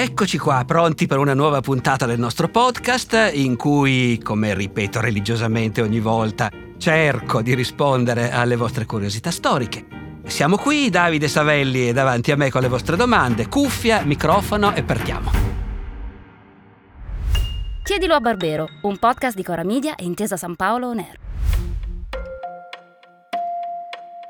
[0.00, 5.82] Eccoci qua, pronti per una nuova puntata del nostro podcast in cui, come ripeto religiosamente
[5.82, 6.48] ogni volta,
[6.78, 9.84] cerco di rispondere alle vostre curiosità storiche.
[10.24, 15.32] Siamo qui, Davide Savelli, davanti a me con le vostre domande, cuffia, microfono e partiamo.
[17.82, 21.27] Chiedilo a Barbero, un podcast di Cora Media e Intesa San Paolo On Air.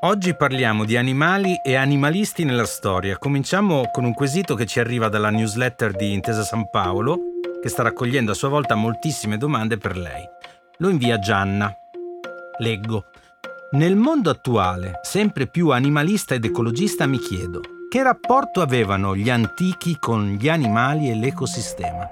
[0.01, 3.17] Oggi parliamo di animali e animalisti nella storia.
[3.17, 7.19] Cominciamo con un quesito che ci arriva dalla newsletter di Intesa San Paolo,
[7.61, 10.23] che sta raccogliendo a sua volta moltissime domande per lei.
[10.77, 11.69] Lo invia Gianna.
[12.59, 13.07] Leggo.
[13.71, 17.59] Nel mondo attuale, sempre più animalista ed ecologista, mi chiedo
[17.89, 22.07] che rapporto avevano gli antichi con gli animali e l'ecosistema?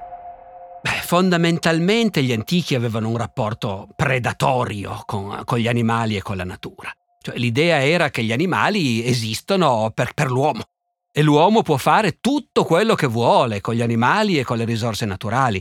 [1.04, 6.92] Fondamentalmente gli antichi avevano un rapporto predatorio con, con gli animali e con la natura.
[7.22, 10.64] Cioè, l'idea era che gli animali esistono per, per l'uomo
[11.12, 15.06] e l'uomo può fare tutto quello che vuole con gli animali e con le risorse
[15.06, 15.60] naturali.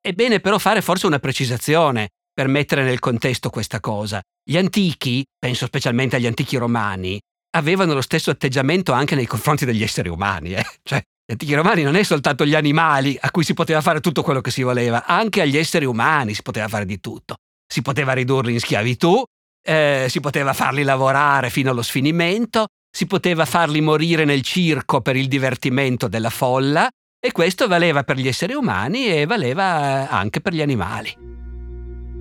[0.00, 4.22] È bene però fare forse una precisazione per mettere nel contesto questa cosa.
[4.42, 7.20] Gli antichi, penso specialmente agli antichi romani,
[7.54, 10.54] avevano lo stesso atteggiamento anche nei confronti degli esseri umani.
[10.54, 10.64] Eh?
[10.82, 14.22] Cioè, gli antichi romani non è soltanto gli animali a cui si poteva fare tutto
[14.22, 17.36] quello che si voleva, anche agli esseri umani si poteva fare di tutto.
[17.66, 19.22] Si poteva ridurli in schiavitù,
[19.64, 25.16] eh, si poteva farli lavorare fino allo sfinimento, si poteva farli morire nel circo per
[25.16, 30.52] il divertimento della folla e questo valeva per gli esseri umani e valeva anche per
[30.52, 31.16] gli animali.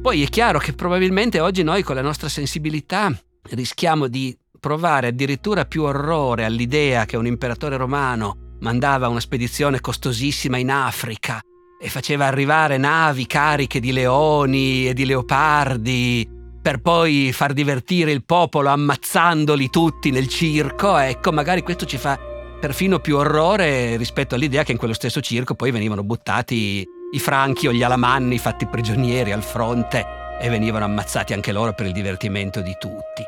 [0.01, 3.13] Poi è chiaro che probabilmente oggi noi con la nostra sensibilità
[3.51, 10.57] rischiamo di provare addirittura più orrore all'idea che un imperatore romano mandava una spedizione costosissima
[10.57, 11.41] in Africa
[11.81, 16.32] e faceva arrivare navi cariche di leoni e di leopardi
[16.63, 22.17] per poi far divertire il popolo ammazzandoli tutti nel circo, ecco, magari questo ci fa
[22.17, 27.67] perfino più orrore rispetto all'idea che in quello stesso circo poi venivano buttati i franchi
[27.67, 30.05] o gli alamanni fatti prigionieri al fronte
[30.39, 33.23] e venivano ammazzati anche loro per il divertimento di tutti.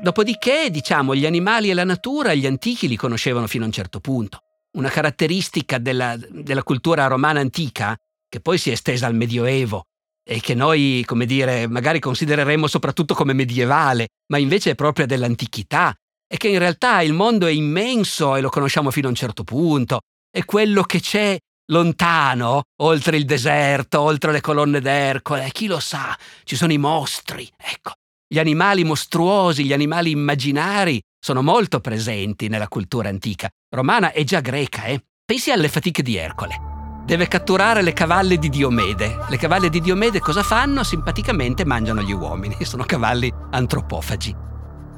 [0.00, 4.00] Dopodiché, diciamo, gli animali e la natura gli antichi li conoscevano fino a un certo
[4.00, 4.38] punto.
[4.78, 7.94] Una caratteristica della, della cultura romana antica,
[8.26, 9.84] che poi si è estesa al Medioevo
[10.28, 15.94] e che noi, come dire, magari considereremmo soprattutto come medievale, ma invece è propria dell'antichità,
[16.28, 19.44] e che in realtà il mondo è immenso e lo conosciamo fino a un certo
[19.44, 20.00] punto,
[20.36, 21.38] e quello che c'è
[21.70, 27.48] lontano, oltre il deserto, oltre le colonne d'Ercole, chi lo sa, ci sono i mostri,
[27.56, 27.92] ecco.
[28.28, 34.40] Gli animali mostruosi, gli animali immaginari sono molto presenti nella cultura antica, romana e già
[34.40, 35.00] greca, eh.
[35.24, 36.75] Pensi alle fatiche di Ercole
[37.06, 39.18] deve catturare le cavalle di Diomede.
[39.28, 40.82] Le cavalle di Diomede cosa fanno?
[40.82, 44.34] Simpaticamente mangiano gli uomini, sono cavalli antropofagi.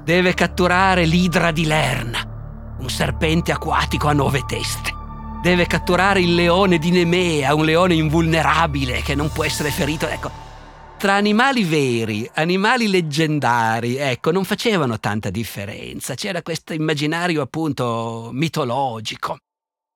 [0.03, 4.97] Deve catturare l'idra di Lerna, un serpente acquatico a nove teste.
[5.43, 10.09] Deve catturare il leone di Nemea, un leone invulnerabile che non può essere ferito.
[10.09, 10.31] Ecco,
[10.97, 16.15] tra animali veri, animali leggendari, ecco, non facevano tanta differenza.
[16.15, 19.37] C'era questo immaginario appunto mitologico.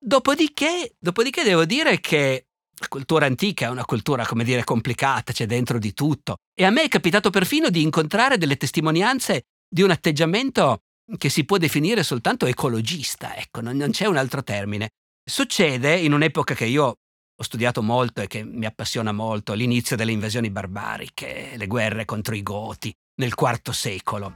[0.05, 2.47] Dopodiché, dopodiché devo dire che
[2.77, 6.39] la cultura antica è una cultura, come dire, complicata, c'è dentro di tutto.
[6.53, 10.81] E a me è capitato perfino di incontrare delle testimonianze di un atteggiamento
[11.17, 14.89] che si può definire soltanto ecologista, ecco, non, non c'è un altro termine.
[15.25, 20.11] Succede in un'epoca che io ho studiato molto e che mi appassiona molto, l'inizio delle
[20.11, 24.35] invasioni barbariche, le guerre contro i Goti, nel IV secolo.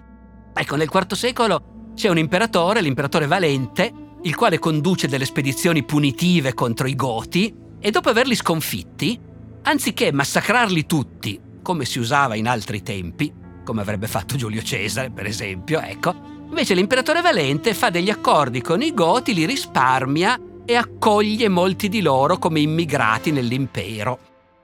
[0.55, 6.53] Ecco, nel IV secolo c'è un imperatore, l'imperatore Valente, il quale conduce delle spedizioni punitive
[6.53, 9.19] contro i Goti e dopo averli sconfitti,
[9.63, 13.33] anziché massacrarli tutti, come si usava in altri tempi,
[13.65, 16.13] come avrebbe fatto Giulio Cesare, per esempio, ecco,
[16.49, 22.01] invece l'imperatore Valente fa degli accordi con i Goti, li risparmia e accoglie molti di
[22.01, 24.19] loro come immigrati nell'impero.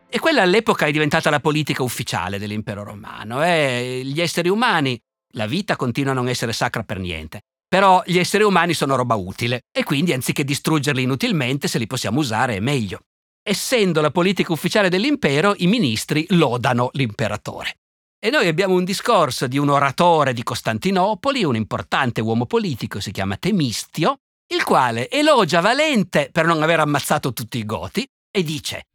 [0.08, 3.44] E quella all'epoca è diventata la politica ufficiale dell'impero romano.
[3.44, 4.02] Eh?
[4.04, 5.00] Gli esseri umani,
[5.34, 7.42] la vita continua a non essere sacra per niente.
[7.72, 12.20] Però gli esseri umani sono roba utile e quindi anziché distruggerli inutilmente, se li possiamo
[12.20, 13.04] usare è meglio.
[13.42, 17.78] Essendo la politica ufficiale dell'impero, i ministri lodano l'imperatore.
[18.22, 23.10] E noi abbiamo un discorso di un oratore di Costantinopoli, un importante uomo politico, si
[23.10, 24.18] chiama Temistio,
[24.52, 28.88] il quale elogia Valente per non aver ammazzato tutti i Goti e dice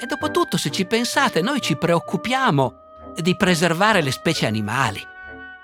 [0.00, 2.72] E dopo tutto, se ci pensate, noi ci preoccupiamo
[3.22, 5.14] di preservare le specie animali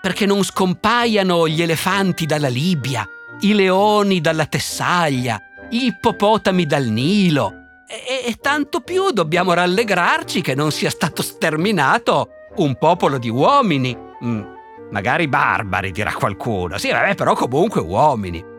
[0.02, 3.08] perché non scompaiano gli elefanti dalla Libia,
[3.42, 5.40] i leoni dalla Tessaglia,
[5.70, 7.60] gli ippopotami dal Nilo.
[7.86, 13.96] E, e, tanto più dobbiamo rallegrarci che non sia stato sterminato un popolo di uomini.
[14.24, 14.42] Mm,
[14.90, 16.78] magari barbari, dirà qualcuno.
[16.78, 18.51] Sì, vabbè, però comunque uomini.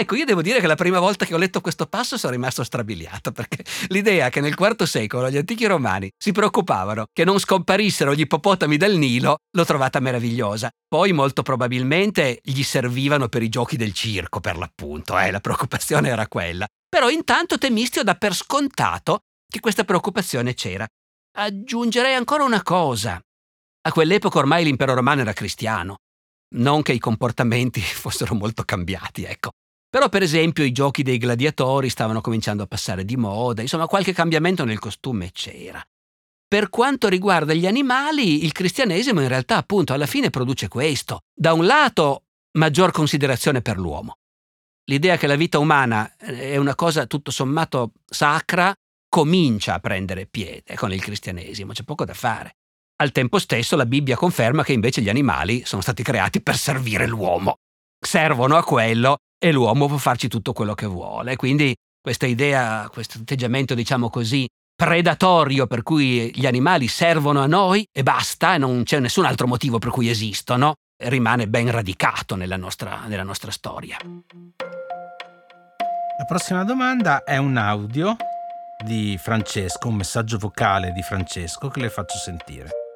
[0.00, 2.62] Ecco, io devo dire che la prima volta che ho letto questo passo sono rimasto
[2.62, 8.14] strabiliato, perché l'idea che nel IV secolo gli antichi romani si preoccupavano che non scomparissero
[8.14, 10.70] gli ippopotami del Nilo l'ho trovata meravigliosa.
[10.86, 16.10] Poi molto probabilmente gli servivano per i giochi del circo, per l'appunto, eh, la preoccupazione
[16.10, 16.68] era quella.
[16.88, 19.22] Però intanto Temistio dà per scontato
[19.52, 20.86] che questa preoccupazione c'era.
[21.38, 23.20] Aggiungerei ancora una cosa.
[23.82, 25.96] A quell'epoca ormai l'impero romano era cristiano.
[26.54, 29.50] Non che i comportamenti fossero molto cambiati, ecco.
[29.90, 34.12] Però per esempio i giochi dei gladiatori stavano cominciando a passare di moda, insomma qualche
[34.12, 35.82] cambiamento nel costume c'era.
[36.46, 41.20] Per quanto riguarda gli animali, il cristianesimo in realtà appunto alla fine produce questo.
[41.34, 42.24] Da un lato,
[42.58, 44.16] maggior considerazione per l'uomo.
[44.84, 48.74] L'idea che la vita umana è una cosa tutto sommato sacra
[49.08, 52.56] comincia a prendere piede con il cristianesimo, c'è poco da fare.
[53.00, 57.06] Al tempo stesso la Bibbia conferma che invece gli animali sono stati creati per servire
[57.06, 57.58] l'uomo.
[57.98, 61.36] Servono a quello e l'uomo può farci tutto quello che vuole.
[61.36, 67.86] Quindi questa idea, questo atteggiamento, diciamo così, predatorio per cui gli animali servono a noi
[67.92, 70.74] e basta, e non c'è nessun altro motivo per cui esistono,
[71.04, 73.98] rimane ben radicato nella nostra, nella nostra storia.
[76.18, 78.16] La prossima domanda è un audio
[78.84, 82.87] di Francesco, un messaggio vocale di Francesco che le faccio sentire.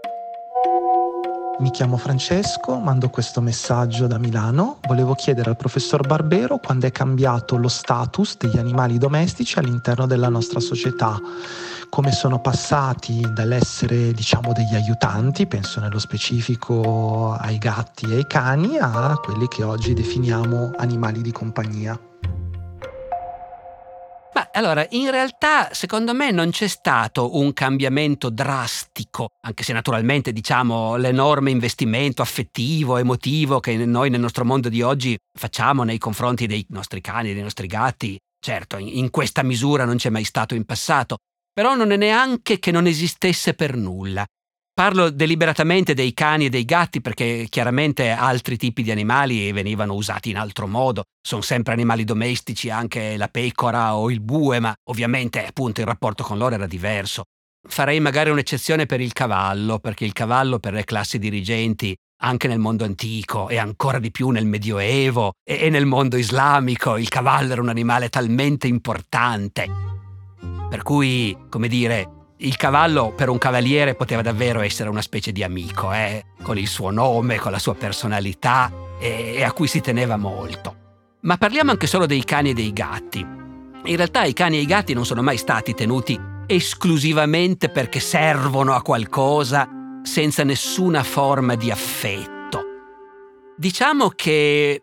[1.58, 4.78] Mi chiamo Francesco, mando questo messaggio da Milano.
[4.88, 10.28] Volevo chiedere al professor Barbero quando è cambiato lo status degli animali domestici all'interno della
[10.28, 11.20] nostra società,
[11.88, 18.78] come sono passati dall'essere diciamo degli aiutanti, penso nello specifico ai gatti e ai cani,
[18.78, 22.11] a quelli che oggi definiamo animali di compagnia.
[24.54, 30.96] Allora, in realtà, secondo me non c'è stato un cambiamento drastico, anche se naturalmente, diciamo,
[30.96, 36.66] l'enorme investimento affettivo, emotivo che noi nel nostro mondo di oggi facciamo nei confronti dei
[36.68, 41.16] nostri cani, dei nostri gatti, certo, in questa misura non c'è mai stato in passato,
[41.50, 44.22] però non è neanche che non esistesse per nulla.
[44.74, 50.30] Parlo deliberatamente dei cani e dei gatti perché chiaramente altri tipi di animali venivano usati
[50.30, 51.02] in altro modo.
[51.20, 56.24] Sono sempre animali domestici, anche la pecora o il bue, ma ovviamente appunto il rapporto
[56.24, 57.24] con loro era diverso.
[57.68, 62.58] Farei magari un'eccezione per il cavallo, perché il cavallo per le classi dirigenti, anche nel
[62.58, 67.60] mondo antico e ancora di più nel Medioevo e nel mondo islamico, il cavallo era
[67.60, 69.66] un animale talmente importante.
[70.70, 75.42] Per cui, come dire, il cavallo per un cavaliere poteva davvero essere una specie di
[75.42, 76.24] amico, eh?
[76.42, 80.76] con il suo nome, con la sua personalità e, a cui si teneva molto.
[81.20, 83.20] Ma parliamo anche solo dei cani e dei gatti.
[83.20, 88.74] In realtà i cani e i gatti non sono mai stati tenuti esclusivamente perché servono
[88.74, 89.68] a qualcosa
[90.02, 92.60] senza nessuna forma di affetto.
[93.56, 94.82] Diciamo che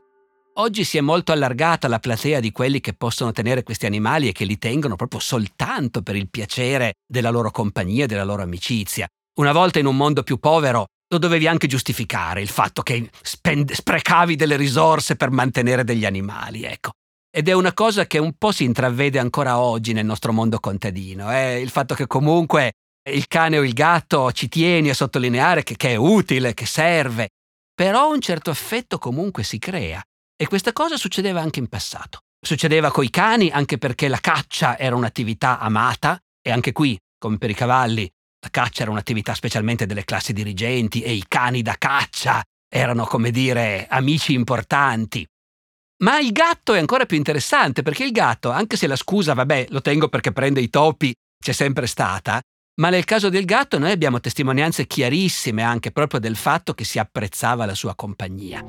[0.59, 4.33] Oggi si è molto allargata la platea di quelli che possono tenere questi animali e
[4.33, 9.07] che li tengono proprio soltanto per il piacere della loro compagnia e della loro amicizia.
[9.39, 13.71] Una volta in un mondo più povero lo dovevi anche giustificare il fatto che spend-
[13.71, 16.91] sprecavi delle risorse per mantenere degli animali, ecco.
[17.31, 21.31] Ed è una cosa che un po' si intravede ancora oggi nel nostro mondo contadino,
[21.31, 21.61] eh?
[21.61, 22.73] il fatto che comunque
[23.09, 27.29] il cane o il gatto ci tieni a sottolineare che, che è utile, che serve,
[27.73, 30.03] però un certo affetto comunque si crea
[30.41, 32.19] e questa cosa succedeva anche in passato.
[32.39, 37.49] Succedeva coi cani anche perché la caccia era un'attività amata e anche qui, come per
[37.49, 38.09] i cavalli,
[38.41, 42.41] la caccia era un'attività specialmente delle classi dirigenti e i cani da caccia
[42.73, 45.27] erano, come dire, amici importanti.
[46.03, 49.67] Ma il gatto è ancora più interessante perché il gatto, anche se la scusa, vabbè,
[49.71, 52.39] lo tengo perché prende i topi, c'è sempre stata,
[52.79, 56.97] ma nel caso del gatto noi abbiamo testimonianze chiarissime anche proprio del fatto che si
[56.97, 58.63] apprezzava la sua compagnia.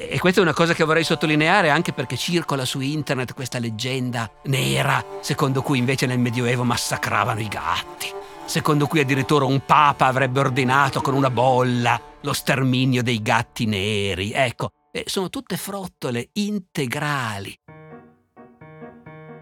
[0.00, 4.30] E questa è una cosa che vorrei sottolineare anche perché circola su internet questa leggenda
[4.44, 8.06] nera, secondo cui invece nel Medioevo massacravano i gatti,
[8.44, 14.30] secondo cui addirittura un papa avrebbe ordinato con una bolla lo sterminio dei gatti neri.
[14.30, 14.70] Ecco,
[15.04, 17.58] sono tutte frottole integrali.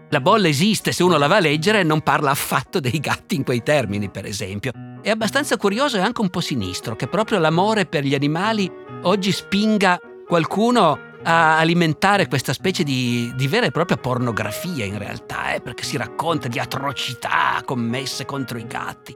[0.09, 3.43] La bolla esiste, se uno la va a leggere non parla affatto dei gatti in
[3.43, 4.71] quei termini, per esempio.
[5.03, 8.71] È abbastanza curioso e anche un po' sinistro che proprio l'amore per gli animali
[9.03, 15.53] oggi spinga qualcuno a alimentare questa specie di, di vera e propria pornografia in realtà,
[15.53, 19.15] eh, perché si racconta di atrocità commesse contro i gatti.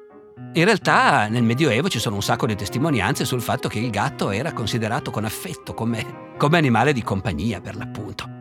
[0.54, 4.32] In realtà nel Medioevo ci sono un sacco di testimonianze sul fatto che il gatto
[4.32, 8.40] era considerato con affetto come, come animale di compagnia per l'appunto.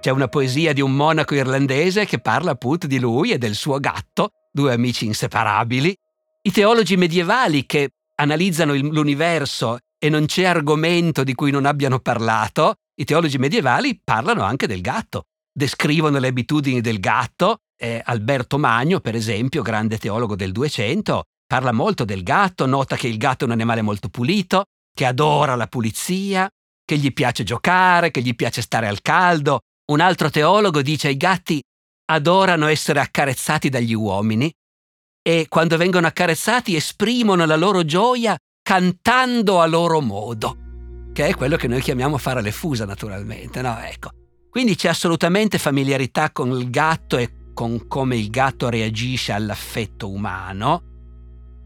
[0.00, 3.78] C'è una poesia di un monaco irlandese che parla appunto di lui e del suo
[3.78, 5.96] gatto, due amici inseparabili.
[6.42, 12.76] I teologi medievali che analizzano l'universo e non c'è argomento di cui non abbiano parlato,
[13.00, 17.58] i teologi medievali parlano anche del gatto, descrivono le abitudini del gatto.
[17.80, 23.06] Eh, Alberto Magno, per esempio, grande teologo del 200, parla molto del gatto, nota che
[23.06, 26.48] il gatto è un animale molto pulito, che adora la pulizia,
[26.84, 29.60] che gli piace giocare, che gli piace stare al caldo.
[29.92, 31.62] Un altro teologo dice ai gatti
[32.10, 34.52] adorano essere accarezzati dagli uomini
[35.22, 38.36] e quando vengono accarezzati esprimono la loro gioia
[38.68, 40.54] cantando a loro modo,
[41.14, 43.78] che è quello che noi chiamiamo fare le fusa naturalmente, no?
[43.80, 44.10] Ecco.
[44.50, 50.82] Quindi c'è assolutamente familiarità con il gatto e con come il gatto reagisce all'affetto umano,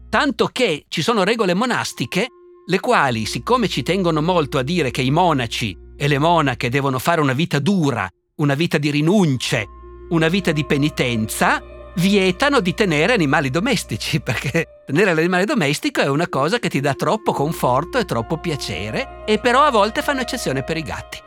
[0.07, 2.27] tanto che ci sono regole monastiche
[2.65, 6.99] le quali, siccome ci tengono molto a dire che i monaci e le monache devono
[6.99, 9.65] fare una vita dura, una vita di rinunce,
[10.11, 11.61] una vita di penitenza,
[11.95, 16.93] vietano di tenere animali domestici, perché tenere l'animale domestico è una cosa che ti dà
[16.93, 21.19] troppo conforto e troppo piacere, e però a volte fanno eccezione per i gatti.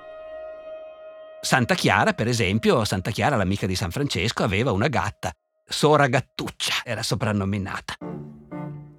[1.40, 5.30] Santa Chiara, per esempio, Santa Chiara, l'amica di San Francesco, aveva una gatta,
[5.68, 7.94] Sora Gattuccia era soprannominata.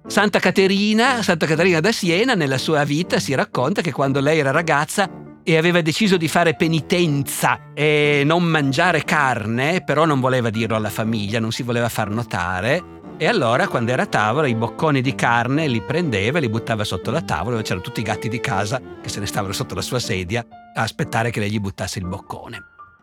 [0.06, 4.50] Santa Caterina, Santa Caterina da Siena, nella sua vita si racconta che quando lei era
[4.50, 10.76] ragazza e aveva deciso di fare penitenza e non mangiare carne, però non voleva dirlo
[10.76, 12.96] alla famiglia, non si voleva far notare.
[13.16, 16.84] E allora, quando era a tavola, i bocconi di carne li prendeva e li buttava
[16.84, 19.74] sotto la tavola, dove c'erano tutti i gatti di casa che se ne stavano sotto
[19.74, 22.62] la sua sedia a aspettare che lei gli buttasse il boccone.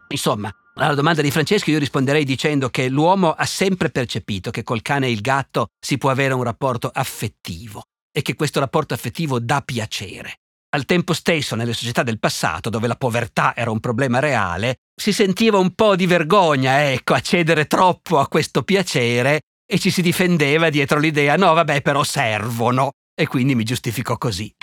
[0.09, 4.83] Insomma, alla domanda di Francesco io risponderei dicendo che l'uomo ha sempre percepito che col
[4.83, 9.39] cane e il gatto si può avere un rapporto affettivo e che questo rapporto affettivo
[9.39, 10.41] dà piacere.
[10.75, 15.13] Al tempo stesso, nelle società del passato, dove la povertà era un problema reale, si
[15.13, 20.01] sentiva un po' di vergogna, ecco, a cedere troppo a questo piacere e ci si
[20.01, 22.91] difendeva dietro l'idea no, vabbè, però servono.
[23.17, 24.53] E quindi mi giustifico così.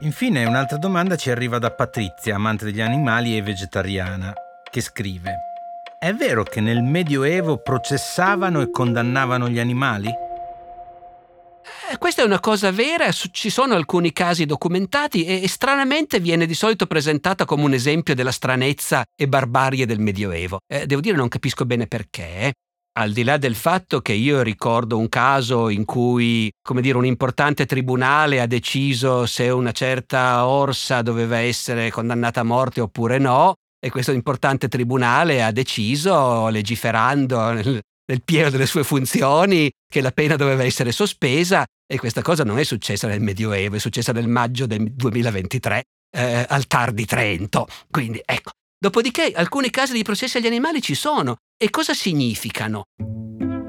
[0.00, 4.32] Infine, un'altra domanda ci arriva da Patrizia, amante degli animali e vegetariana
[4.70, 5.34] che scrive
[5.98, 10.10] È vero che nel Medioevo processavano e condannavano gli animali?
[11.90, 16.46] Eh, questa è una cosa vera, ci sono alcuni casi documentati e, e stranamente viene
[16.46, 20.60] di solito presentata come un esempio della stranezza e barbarie del Medioevo.
[20.72, 22.52] Eh, devo dire non capisco bene perché.
[22.92, 27.06] Al di là del fatto che io ricordo un caso in cui, come dire, un
[27.06, 33.54] importante tribunale ha deciso se una certa orsa doveva essere condannata a morte oppure no,
[33.80, 37.40] e questo importante tribunale ha deciso, legiferando
[38.10, 42.58] nel, pieno delle sue funzioni, che la pena doveva essere sospesa e questa cosa non
[42.58, 45.82] è successa nel Medioevo, è successa nel maggio del 2023
[46.16, 47.66] eh, al Tar di Trento.
[47.90, 48.50] Quindi ecco.
[48.82, 51.36] Dopodiché alcuni casi di processi agli animali ci sono.
[51.62, 52.84] E cosa significano?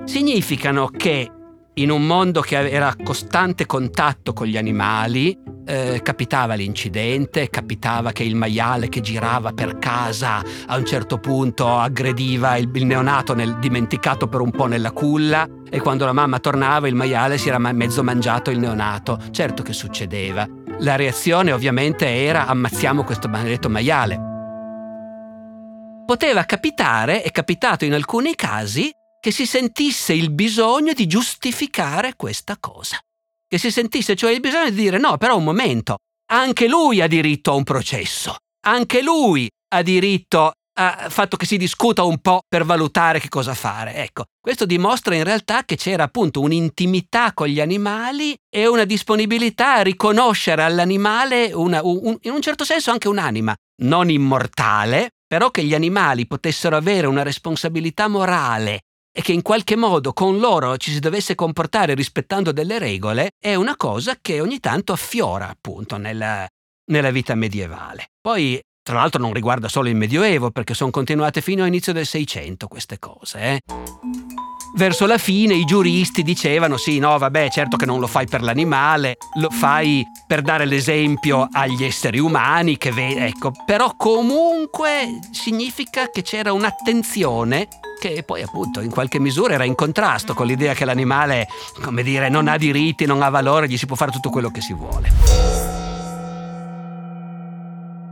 [0.06, 1.30] Significano che
[1.76, 8.12] in un mondo che era a costante contatto con gli animali, eh, capitava l'incidente, capitava
[8.12, 13.34] che il maiale che girava per casa a un certo punto aggrediva il, il neonato
[13.34, 17.48] nel, dimenticato per un po' nella culla e quando la mamma tornava il maiale si
[17.48, 19.18] era mezzo mangiato il neonato.
[19.32, 20.46] Certo che succedeva.
[20.80, 24.30] La reazione ovviamente era ammazziamo questo maledetto maiale.
[26.06, 32.58] Poteva capitare, è capitato in alcuni casi, che si sentisse il bisogno di giustificare questa
[32.60, 33.00] cosa.
[33.48, 35.98] Che si sentisse cioè il bisogno di dire no, però un momento,
[36.32, 41.58] anche lui ha diritto a un processo, anche lui ha diritto al fatto che si
[41.58, 43.94] discuta un po' per valutare che cosa fare.
[43.96, 49.76] Ecco, questo dimostra in realtà che c'era appunto un'intimità con gli animali e una disponibilità
[49.76, 55.64] a riconoscere all'animale una, un, in un certo senso anche un'anima, non immortale, però che
[55.64, 58.80] gli animali potessero avere una responsabilità morale
[59.14, 63.56] e che in qualche modo con loro ci si dovesse comportare rispettando delle regole è
[63.56, 66.48] una cosa che ogni tanto affiora appunto nella,
[66.92, 68.12] nella vita medievale.
[68.22, 72.68] Poi, tra l'altro, non riguarda solo il Medioevo, perché sono continuate fino all'inizio del Seicento
[72.68, 73.40] queste cose.
[73.40, 73.60] Eh?
[74.76, 78.42] Verso la fine i giuristi dicevano sì, no, vabbè, certo che non lo fai per
[78.42, 86.10] l'animale, lo fai per dare l'esempio agli esseri umani che ve- ecco, però comunque significa
[86.10, 87.68] che c'era un'attenzione
[88.00, 91.48] che poi appunto in qualche misura era in contrasto con l'idea che l'animale,
[91.84, 94.60] come dire, non ha diritti, non ha valore, gli si può fare tutto quello che
[94.60, 95.12] si vuole.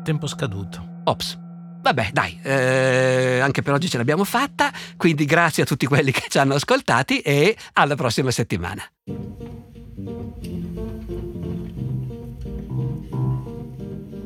[0.03, 1.01] Tempo scaduto.
[1.05, 1.48] Ops.
[1.81, 6.25] Vabbè, dai, eh, anche per oggi ce l'abbiamo fatta, quindi grazie a tutti quelli che
[6.27, 8.83] ci hanno ascoltati e alla prossima settimana.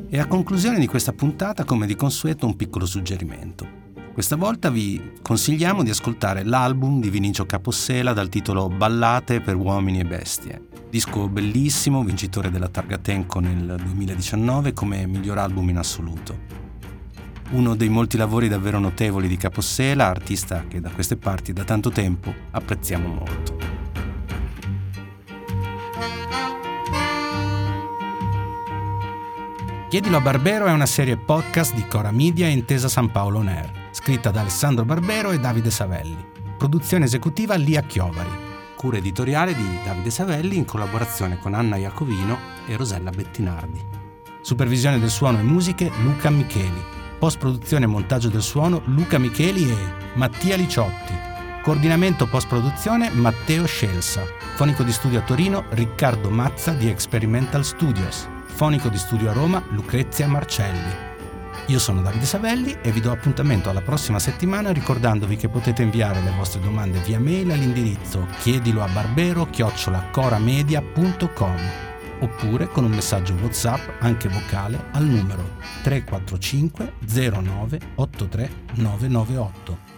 [0.09, 3.81] E a conclusione di questa puntata, come di consueto, un piccolo suggerimento.
[4.13, 9.99] Questa volta vi consigliamo di ascoltare l'album di Vinicio Capossela dal titolo Ballate per uomini
[9.99, 10.67] e bestie.
[10.89, 16.62] Disco bellissimo, vincitore della Targa Tenco nel 2019 come miglior album in assoluto.
[17.53, 21.91] Uno dei molti lavori davvero notevoli di Capossela, artista che da queste parti da tanto
[21.91, 23.57] tempo apprezziamo molto.
[29.87, 33.47] Chiedilo a Barbero è una serie podcast di Cora Media e Intesa San Paolo On
[33.47, 36.25] Air scritta da Alessandro Barbero e Davide Savelli.
[36.57, 38.51] Produzione esecutiva Lia Chiovari.
[38.75, 43.79] Cura editoriale di Davide Savelli in collaborazione con Anna Iacovino e Rosella Bettinardi.
[44.41, 47.02] Supervisione del suono e musiche Luca Micheli.
[47.23, 49.77] Post produzione e montaggio del suono Luca Micheli e
[50.15, 51.13] Mattia Liciotti.
[51.61, 54.25] Coordinamento post produzione Matteo Scelsa.
[54.55, 58.27] Fonico di studio a Torino Riccardo Mazza di Experimental Studios.
[58.43, 60.91] Fonico di studio a Roma Lucrezia Marcelli.
[61.67, 66.19] Io sono Davide Savelli e vi do appuntamento alla prossima settimana ricordandovi che potete inviare
[66.19, 74.01] le vostre domande via mail all'indirizzo chiedilo a barbero chiocciolacoramedia.com oppure con un messaggio WhatsApp
[74.01, 79.92] anche vocale al numero 345 09 83 998.